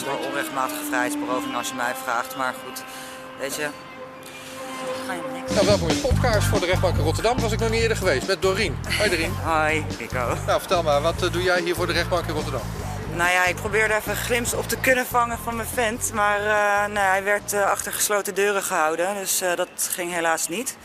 [0.00, 2.36] is wel onrechtmatige vrijheidsberoving als je mij vraagt.
[2.36, 2.82] Maar goed,
[3.38, 3.68] weet je.
[5.06, 5.52] Ga je niks.
[5.52, 7.40] Nou, welkom in Podcast voor de rechtbank in Rotterdam.
[7.40, 8.78] Was ik nog niet eerder geweest met Doreen.
[8.98, 9.32] Hoi Doreen.
[9.52, 10.36] Hoi, Rico.
[10.46, 12.62] Nou, vertel maar, wat eh, doe jij hier voor de rechtbank in Rotterdam?
[13.14, 16.12] Nou ja, ik probeerde even een glimps op te kunnen vangen van mijn vent.
[16.12, 19.14] Maar uh, nou, hij werd uh, achter gesloten deuren gehouden.
[19.14, 20.76] Dus uh, dat ging helaas niet.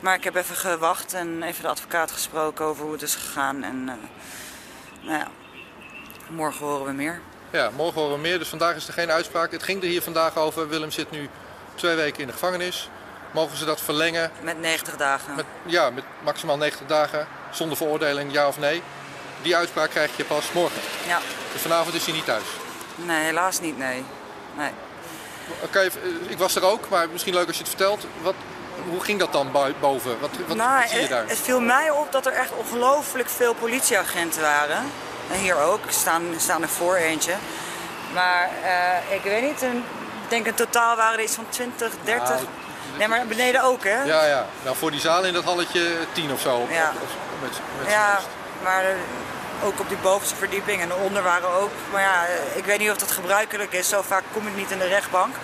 [0.00, 3.62] Maar ik heb even gewacht en even de advocaat gesproken over hoe het is gegaan.
[3.62, 3.98] En nou
[5.18, 5.28] ja,
[6.28, 7.20] morgen horen we meer.
[7.50, 8.38] Ja, morgen horen we meer.
[8.38, 9.52] Dus vandaag is er geen uitspraak.
[9.52, 10.68] Het ging er hier vandaag over.
[10.68, 11.28] Willem zit nu
[11.74, 12.88] twee weken in de gevangenis.
[13.30, 14.30] Mogen ze dat verlengen?
[14.40, 15.34] Met 90 dagen.
[15.34, 17.26] Met, ja, met maximaal 90 dagen.
[17.50, 18.82] Zonder veroordeling, ja of nee.
[19.42, 20.80] Die uitspraak krijg je pas morgen.
[21.06, 21.18] Ja.
[21.52, 22.44] Dus vanavond is hij niet thuis?
[22.94, 24.04] Nee, helaas niet, nee.
[24.56, 24.70] nee.
[25.62, 25.90] Okay,
[26.26, 28.06] ik was er ook, maar misschien leuk als je het vertelt.
[28.22, 28.34] Wat,
[28.88, 30.20] hoe ging dat dan boven?
[30.20, 31.20] Wat, wat, nou, wat zie je daar?
[31.20, 34.84] Het, het viel mij op dat er echt ongelooflijk veel politieagenten waren.
[35.32, 37.34] En hier ook, staan, staan er voor eentje.
[38.14, 39.76] Maar uh, ik weet niet, een,
[40.22, 42.28] ik denk in totaal waren er iets van 20, 30.
[42.28, 42.46] Nou,
[42.98, 44.02] nee, maar beneden ook, hè?
[44.02, 44.46] Ja, ja.
[44.62, 46.66] Nou, voor die zaal in dat halletje 10 of zo.
[46.70, 46.92] Ja,
[47.42, 48.18] met, met ja
[48.62, 48.84] maar
[49.64, 51.70] ook op die bovenste verdieping en onder waren ook.
[51.92, 53.88] Maar ja, ik weet niet of dat gebruikelijk is.
[53.88, 55.34] Zo vaak kom ik niet in de rechtbank.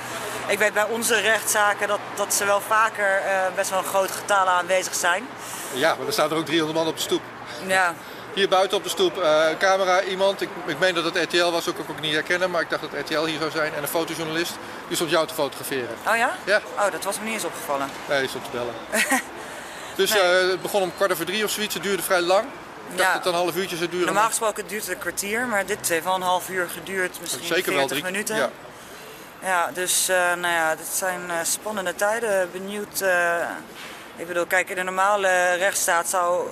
[0.46, 4.12] Ik weet bij onze rechtszaken dat, dat ze wel vaker uh, best wel een grote
[4.12, 5.26] getalen aanwezig zijn.
[5.72, 7.22] Ja, maar er staat er ook 300 man op de stoep.
[7.66, 7.94] Ja.
[8.34, 10.40] Hier buiten op de stoep, uh, camera, iemand.
[10.40, 13.00] Ik, ik meen dat het RTL was, ook, ook niet herkennen, maar ik dacht dat
[13.00, 13.74] RTL hier zou zijn.
[13.74, 14.52] En een fotojournalist,
[14.86, 15.96] die stond jou te fotograferen.
[16.06, 16.36] Oh ja?
[16.44, 16.60] Ja.
[16.78, 17.88] Oh, dat was me niet eens opgevallen.
[18.08, 18.74] Nee, die stond te bellen.
[19.96, 20.44] dus nee.
[20.44, 22.44] uh, het begon om kwart over drie of zoiets, het duurde vrij lang.
[22.90, 23.14] Ik dacht Ja.
[23.14, 24.06] dat het een half uurtje zou duren.
[24.06, 27.20] Normaal gesproken duurt het een kwartier, maar dit heeft wel een half uur geduurd.
[27.20, 28.36] Misschien Zeker 40 wel drie minuten.
[28.36, 28.50] Ja.
[29.42, 32.50] Ja, dus uh, nou ja, dit zijn spannende tijden.
[32.52, 33.04] Benieuwd.
[34.16, 36.46] Ik bedoel, kijk, in een normale rechtsstaat zou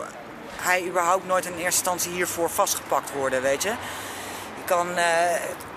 [0.61, 3.69] hij überhaupt nooit in eerste instantie hiervoor vastgepakt worden, weet je.
[4.57, 4.89] Je kan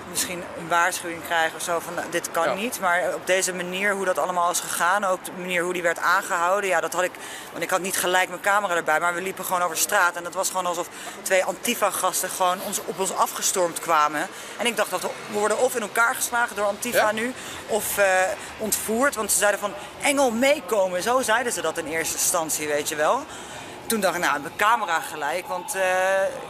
[0.09, 2.53] misschien een waarschuwing krijgen of zo van nou, dit kan Ja.
[2.53, 2.79] niet.
[2.79, 5.99] Maar op deze manier, hoe dat allemaal is gegaan, ook de manier hoe die werd
[5.99, 7.11] aangehouden, ja, dat had ik.
[7.51, 10.15] Want ik had niet gelijk mijn camera erbij, maar we liepen gewoon over de straat.
[10.15, 10.87] En dat was gewoon alsof
[11.21, 14.27] twee Antifa-gasten gewoon ons, op ons afgestormd kwamen.
[14.57, 17.11] En ik dacht dat we worden of in elkaar geslagen door Antifa Ja?
[17.11, 17.33] nu,
[17.67, 18.05] of eh,
[18.57, 19.15] ontvoerd.
[19.15, 21.03] Want ze zeiden van Engel meekomen.
[21.03, 23.25] Zo zeiden ze dat in eerste instantie, weet je wel.
[23.93, 25.83] Toen dacht ik, nou, mijn camera gelijk, want eh,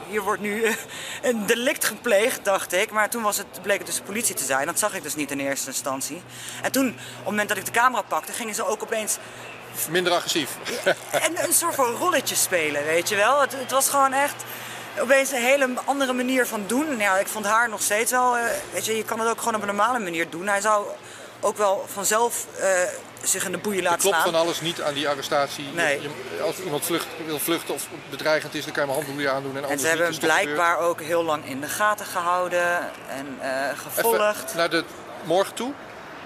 [0.09, 0.73] hier wordt nu eh,
[1.21, 2.91] een delict gepleegd, dacht ik.
[2.91, 4.65] Maar toen was het, bleek het dus de politie te zijn.
[4.65, 6.21] Dat zag ik dus niet in eerste instantie.
[6.61, 9.17] En toen, op het moment dat ik de camera pakte, gingen ze ook opeens
[9.89, 10.57] Minder agressief.
[11.11, 13.41] en een soort van rolletje spelen, weet je wel.
[13.41, 14.43] Het, het was gewoon echt
[14.99, 16.97] opeens een hele andere manier van doen.
[16.97, 19.55] Ja, ik vond haar nog steeds wel, eh, weet je, je kan het ook gewoon
[19.55, 20.47] op een normale manier doen.
[20.47, 20.85] Hij zou
[21.39, 22.45] ook wel vanzelf
[23.23, 24.31] zich in de boeien laten klopt slaan.
[24.31, 25.65] van alles niet aan die arrestatie.
[25.73, 26.01] Nee.
[26.01, 29.57] Je- als iemand vlucht, wil vluchten of bedreigend is, dan kan je maar handboeien aandoen.
[29.57, 33.37] En, En ze hebben hem toch blijkbaar ook heel lang in de gaten gehouden en
[33.39, 34.43] eh, gevolgd.
[34.45, 34.83] Even naar de
[35.23, 35.71] morgen toe.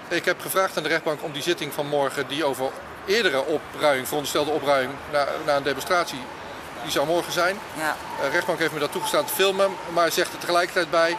[0.08, 2.70] Ik heb gevraagd aan de rechtbank om die zitting van morgen, die over
[3.06, 6.18] eerdere opruiming, veronderstelde opruiming na, na een demonstratie,
[6.82, 7.58] die zou morgen zijn.
[7.78, 7.96] Ja.
[8.22, 11.16] De rechtbank heeft me dat toegestaan te filmen, maar zegt er tegelijkertijd bij,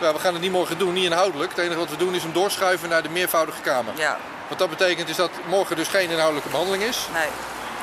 [0.00, 1.50] "Ja, we gaan het niet morgen doen, niet inhoudelijk.
[1.50, 3.92] Het enige wat we doen is hem doorschuiven naar de meervoudige kamer.
[3.96, 4.18] ja,
[4.52, 7.06] Wat dat betekent is dat morgen dus geen inhoudelijke behandeling is.
[7.12, 7.28] nee.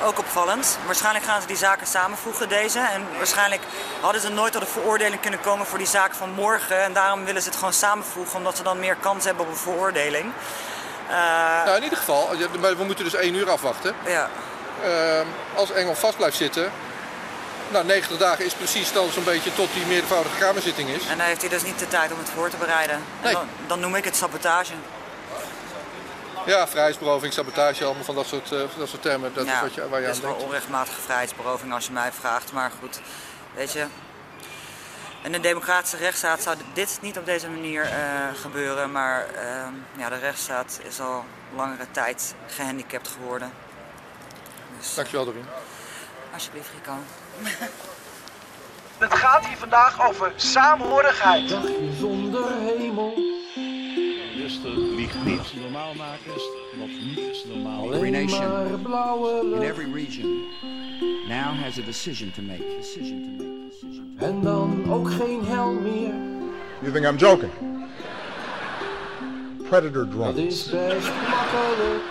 [0.03, 0.78] Ook opvallend.
[0.85, 2.80] Waarschijnlijk gaan ze die zaken samenvoegen, deze.
[2.80, 3.62] En waarschijnlijk
[4.02, 6.84] hadden ze nooit tot een veroordeling kunnen komen voor die zaak van morgen.
[6.84, 9.58] En daarom willen ze het gewoon samenvoegen, omdat ze dan meer kans hebben op een
[9.58, 10.31] veroordeling.
[11.09, 11.16] Eh,
[11.66, 12.29] Nou, in ieder geval,
[12.59, 13.96] maar we moeten dus één uur afwachten.
[14.06, 14.29] ja.
[14.84, 15.25] Ehm,
[15.56, 16.72] als Engel vast blijft zitten,
[17.68, 21.08] nou 90 dagen is precies dan zo'n beetje tot die meervoudige kamerzitting is.
[21.08, 22.96] En dan heeft hij dus niet de tijd om het voor te bereiden.
[22.96, 23.34] En Nee.
[23.34, 24.74] Dan, dan noem ik het sabotage.
[26.49, 29.33] Ja, vrijheidsberoving, sabotage, allemaal van dat soort, eh, dat soort termen.
[29.33, 30.45] Dat is wat je, waar je het aan is wel denkt.
[30.45, 32.51] onrechtmatige vrijheidsberoving als je mij vraagt.
[32.51, 32.99] Maar goed,
[33.55, 33.85] weet je.
[35.23, 37.91] In een democratische rechtsstaat zou dit niet op deze manier eh,
[38.41, 38.91] gebeuren.
[38.91, 43.51] Maar ehm, ja, de rechtsstaat is al langere tijd gehandicapt geworden.
[44.77, 45.45] Dus Dankjewel, Doreen.
[46.34, 46.93] alsjeblieft, Rico.
[48.97, 51.49] Het gaat hier vandaag over saamhorigheid.
[55.29, 55.53] Niet.
[55.61, 56.43] Normaal maken is
[56.79, 57.96] wat niet normaal is.
[57.96, 59.53] Alleen nation.
[59.53, 60.43] in every region
[61.28, 62.64] now has a decision to make.
[62.79, 63.70] Decision to make.
[63.70, 64.31] Decision to make.
[64.34, 66.14] En dan ook geen hel meer.
[66.81, 67.52] You think I'm joking?
[69.70, 70.37] Predator Dat drones.
[70.37, 72.03] is best makkelijk.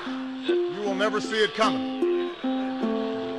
[0.47, 1.97] You will never see it coming.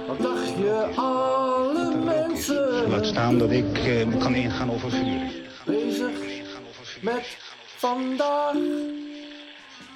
[0.08, 5.32] Wat dacht je, alle mensen Laat staan dat ik eh, kan ingaan over vuur.
[5.66, 6.12] bezig
[7.02, 7.38] met
[7.78, 8.54] vandaag.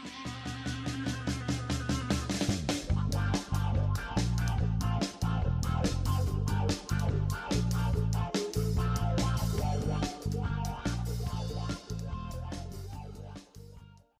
[0.03, 0.32] Bye.